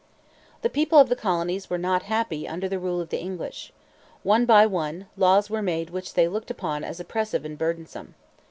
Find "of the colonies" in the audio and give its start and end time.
0.97-1.69